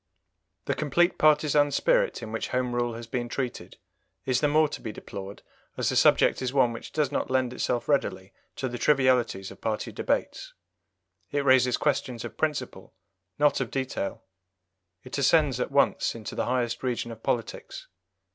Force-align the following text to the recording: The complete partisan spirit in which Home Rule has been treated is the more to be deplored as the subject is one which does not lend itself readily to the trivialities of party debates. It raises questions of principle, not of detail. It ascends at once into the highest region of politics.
The 0.65 0.73
complete 0.73 1.19
partisan 1.19 1.69
spirit 1.69 2.23
in 2.23 2.31
which 2.31 2.47
Home 2.47 2.73
Rule 2.73 2.95
has 2.95 3.05
been 3.05 3.29
treated 3.29 3.77
is 4.25 4.41
the 4.41 4.47
more 4.47 4.67
to 4.67 4.81
be 4.81 4.91
deplored 4.91 5.43
as 5.77 5.89
the 5.89 5.95
subject 5.95 6.41
is 6.41 6.51
one 6.51 6.73
which 6.73 6.91
does 6.91 7.11
not 7.11 7.29
lend 7.29 7.53
itself 7.53 7.87
readily 7.87 8.33
to 8.55 8.67
the 8.67 8.79
trivialities 8.79 9.51
of 9.51 9.61
party 9.61 9.91
debates. 9.91 10.55
It 11.29 11.45
raises 11.45 11.77
questions 11.77 12.25
of 12.25 12.35
principle, 12.35 12.95
not 13.37 13.61
of 13.61 13.69
detail. 13.69 14.23
It 15.03 15.19
ascends 15.19 15.59
at 15.59 15.69
once 15.71 16.15
into 16.15 16.33
the 16.33 16.45
highest 16.45 16.81
region 16.81 17.11
of 17.11 17.21
politics. 17.21 17.85